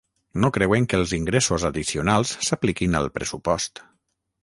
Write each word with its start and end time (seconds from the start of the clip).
No 0.45 0.49
creuen 0.55 0.87
que 0.93 0.97
els 1.01 1.13
ingressos 1.17 1.67
addicionals 1.71 2.35
s'apliquin 2.49 3.01
al 3.03 3.15
pressupost. 3.19 3.89